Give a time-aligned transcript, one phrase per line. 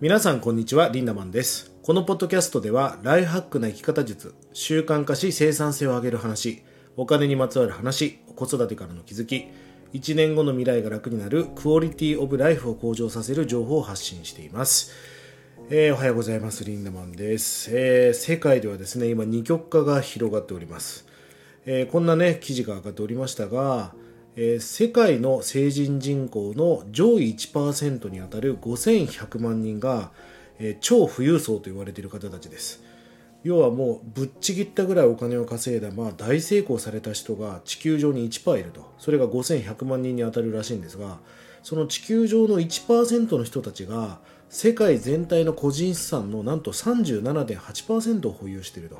[0.00, 6.62] 皆さんこんにちはリンダマンですこのポッドキャストではライフハックな生き方術習慣化し生産性を上げる話
[6.96, 9.48] お金にまつわる話子育てからの気づき
[9.94, 14.92] 1年後の未来が楽になるクオリティオブライフを向上させる情報を発信しています
[15.68, 16.64] えー、おはようございます。
[16.64, 21.04] リンダマンです、えー、世界ではですね、今二極化が広がっております。
[21.66, 23.92] えー、こんなね、記事が上がっておりましたが、
[24.40, 30.12] え世界の成人人口の上位1%にあたる5100万人が、
[30.60, 32.84] え超富裕層と言われている方たちです。
[33.42, 41.18] 要はもうぶっちぎったぐらいお金を稼いだ、まあ、大成功された人が地球上に1%いるとそれが5100万人に当たるらしいんですが
[41.62, 44.18] その地球上の1%の人たちが
[44.48, 48.98] 世界全体の個人資産のなんと37.8%を保有していると、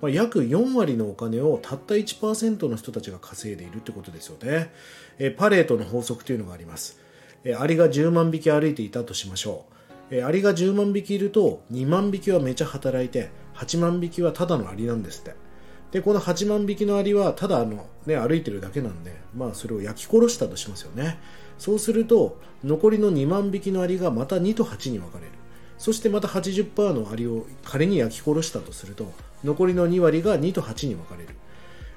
[0.00, 4.70] まあ、約4割のお金をたった1%の人たちが稼いでいるってことですよね、
[5.18, 7.00] えパレートの法則というのがあります、
[7.44, 9.64] えアリが10万匹歩いていたとしましょ
[10.10, 15.34] う、えアリが10万匹いると2万匹はめちゃ働いて8万匹はただのアリなんですって。
[15.90, 21.18] でこの8万匹のアリはただあの、ね、歩いてるだけなんで、まあ、それを焼き殺したとしますよね。
[21.58, 25.32] そうすると残りの2万匹のアリがまた2と8に分かれる。
[25.78, 29.12] そしてまた80%のアリを仮に焼き殺したとすると
[29.44, 31.30] 残りの2割が2と8に分かれる。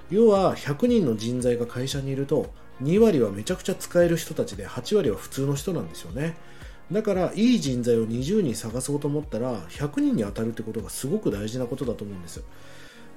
[0.09, 2.51] 要は100人の人材が会社にいると
[2.83, 6.35] 2割はめちゃくちゃ使える人たちで8割は普通の人なんですよね。
[6.91, 12.43] だからいい人材を20人探そうと思ったら100人に当たるってことがすごく大事なことだと思うんです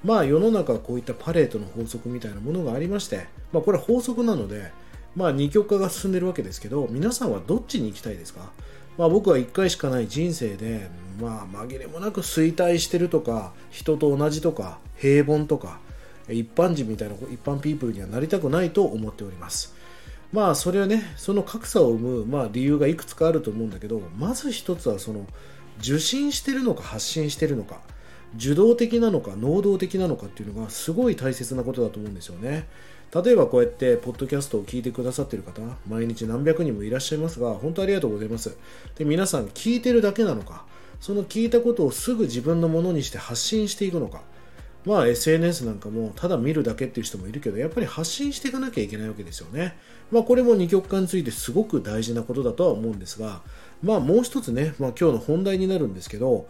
[0.01, 4.71] まあ世の中はこういったパレートの法則みたいなものがありまして、まあ、これは法則なので
[5.13, 8.49] まあ二極化が進んでるわけですけど皆さんはどっちに行きたいですか？
[8.97, 15.79] まあ、僕は1回しかない人生で、まあ、紛れもなく衰退してるとか人と同じとか平凡とか
[16.29, 19.75] 一般人みたいな一般ピープルにはなりたくないと思っております。
[20.31, 25.25] まあそれはねその格差を生む、まあ、理由がいくつかあると思うんだけどまず一つはその
[25.79, 27.79] 受信してるのか発信してるのか。
[28.37, 32.67] 受動的なのか能動的なのかっていうのがすごい大切なことだと思うんですよね。
[33.13, 38.57] 例えばこうやってポッドキャストを聞いてくださってる方毎日何百人もいらっしゃいますが本当ありがとうございます。
[38.97, 40.65] で皆さん聞いてるだけなのか
[40.99, 44.21] その聞いたことをすぐ自分のものにして発信していくのか。
[44.85, 49.75] まあ SNS なんかもただ見るだけっていう人もいるけどやっぱり発信していかなきゃいけないわけですよね。
[50.11, 53.41] まあこれも二極化についてすごく大事なことだとは思うんですが
[53.81, 56.47] まあもう一つね、まあ、今日の本題になるんですけど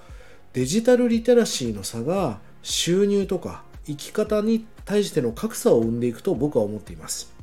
[0.55, 7.35] デジタルリテラシーの差が収入とか生き方に対しての格差を生んでいくと僕は思っています。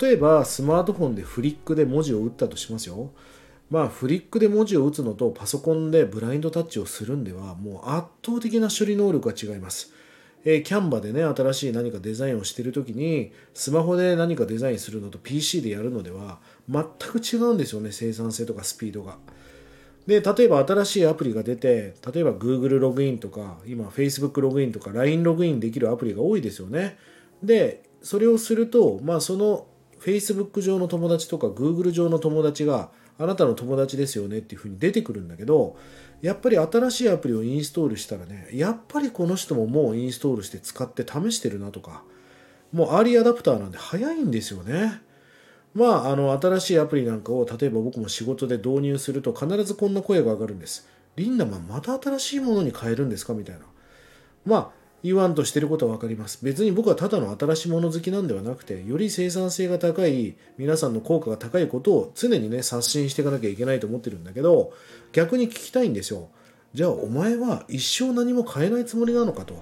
[0.00, 3.10] 例えばスマートフォンでフリックで文字を打ったとしますよ。
[3.68, 9.92] まあフリックで文字を打つのとパソコンでブラインドタッチをするんではもう圧倒的な処理能力が違います。
[10.44, 19.18] えー、キャンバでね新しい何かデザインをしている時にスマホで何かデザインするのと PC でやるのでは全く違うんですよね生産性とかスピードが。
[20.06, 26.96] で例えば新しいアプリが出て例えば Google ログインとか今 Facebook ログインとか LINE ログインできるアプリが多いですよね。
[27.42, 29.66] でそれをするとまあその
[30.00, 35.76] Facebook 上の友達とか Google 上の友達があなたの友達ですよねっていうふうに出てくるんだけど
[36.22, 42.02] やっぱり新しいアプリをインストールしたらねやっぱりこの人ももうインストールして使って試してるなとか
[42.72, 45.02] もうアーリーアダプターなんで早いんですよね。
[45.72, 50.88] まあ、あの、新しいアプリなんかを、例えば僕も仕事で導入すると、必ずこんな声が上がるんです。
[51.16, 53.34] リンダマン、また新しいものに変えるんですか？
[53.34, 53.62] みたいな。
[54.44, 54.70] まあ、
[55.02, 56.40] 言わんとしてることは分かります。
[56.42, 64.72] 別に僕はただの新しいもの好きなんではなくて、より生産性が高い、皆さんの効果が高いことを常にね、刷新していかなきゃいけないと思ってるんだけど、
[65.12, 66.28] 逆に聞きたいんですよ。
[66.74, 69.54] じゃあ、お前は一生何も変えないつもりなのかと。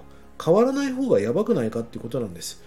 [0.42, 2.62] 変わらない方がやばくないかっていうことなんです。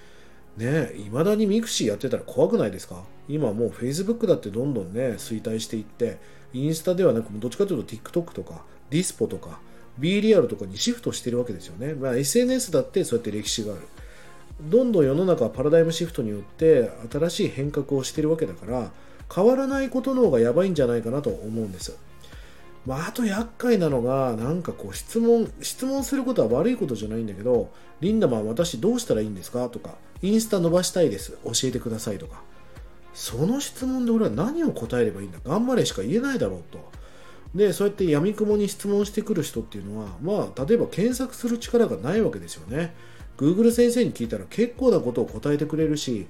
[0.58, 3.04] ねいまだに mixi やってたら怖くないですか？
[3.34, 6.20] 今もう Facebook だってどんどんね衰退していって
[6.54, 9.60] インスタではなくどっちかというと TikTok とか Dispo とか
[9.98, 13.82] B リアルとかにシフトしてるわけですよね、まあ、SNS だってそうやって歴史がある
[14.62, 18.92] どんどん世の中はパラダイムシフトによって新しい変革をしてるわけだから
[19.34, 21.96] 変わらないことの方がやばいんじゃないかなと思うんです
[22.86, 27.70] まあ、あと厄介なのが、なんかこう質問、質問することは悪いことじゃないんだけど、
[28.00, 29.70] リンダマン私どうしたらいいんですか？
[29.70, 31.38] とか、インスタ伸ばしたいです。
[31.44, 32.42] 教えてくださいとか。
[33.14, 36.92] その質問で俺は何を答えればいいんだ頑張れしか言えないだろうと。
[37.56, 42.94] で、そうやって闇雲に質問してくる人っていうのは、まあ、例えば検索する力がないわけですよね。
[43.38, 46.28] Google 先生に聞いたら結構なことを答えてくれるし、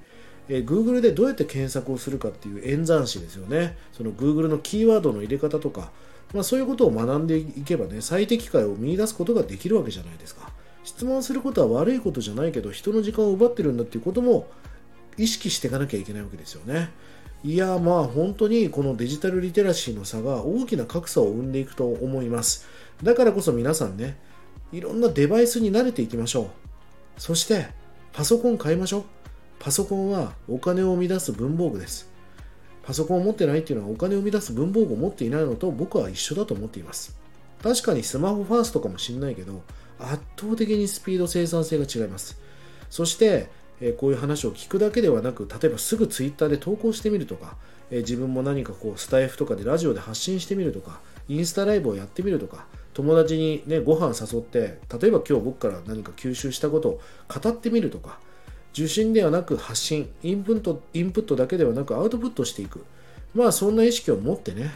[0.48, 3.76] えー、Google でどうやって検索をするかっていう演算子ですよね。
[3.92, 5.92] その Google のキーワードの入れ方とか、
[6.34, 10.50] まあ、そういうことを学んでいけばね、最適解を見出すことができるわけじゃないですか。
[10.82, 14.48] 質問することは悪いことじゃないけど、人の時間を奪ってるんだっていうことも
[15.18, 16.90] 意識していかなきゃいけないわけですよね。
[17.44, 22.66] いやまあ本当にこのデジタルリテラシーの差が大きな格差を生んでいくと思います。
[23.02, 24.16] だからこそ皆さんね
[24.72, 26.46] いろんなデバイスに慣れていきましょう。
[27.18, 27.66] そして
[28.12, 29.04] パソコン買いましょう。
[29.58, 32.10] パソコンはお金を生み出す文房具です。
[32.82, 37.16] パソコンを持ってないっていうのはお金を生み出す文房具を持っていないのと僕は一緒だと思っています。
[37.62, 39.62] 確かにスマホファーストかもしれないけど
[40.00, 42.40] 圧倒的にスピード生産性が違います。
[42.90, 43.50] そして
[43.84, 47.56] えこういう話を聞くだけではなく例えばすぐツイッターで投稿してみるとか、
[47.90, 52.64] え自分も何かこうスタイフとかでラジオで発信してみるとかインスタライブをやってみるとか
[52.94, 58.18] 友達にねご飯誘って例えば今日僕から何か吸収したことを語ってみるとか
[58.72, 62.84] 受信ではなく発信インプットインプットだけではなくアウトプットしていく。
[63.34, 64.70] まあそんな意識を持ってね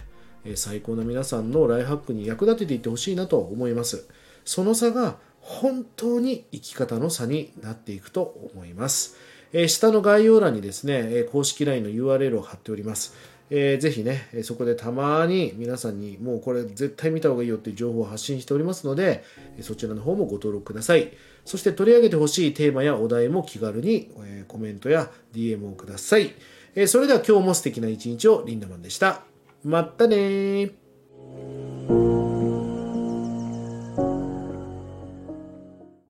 [0.54, 4.08] 最高な皆さんのライフハックに役立てていってほしいなと思います。
[4.44, 8.22] その差が本当に生き方の差になっていくと
[8.52, 9.16] 思います。
[9.52, 13.14] えー、下の概要欄にですね、公式 LINE の URL を貼っております。
[13.48, 19.22] えー、ぜひね、そこでたまに皆さんにもうこれ絶対見た方がいいよっていう情報を発信しておりますので、
[19.60, 21.12] そちらの方もご登録ください。
[21.44, 26.32] そして取り上げてほしいテーマやお題も気軽に、えコメントや DM をください。
[26.74, 29.22] えそれでは今日も素敵な一日をリンダマンでした。
[29.62, 30.72] またね